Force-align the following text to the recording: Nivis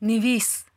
Nivis 0.00 0.67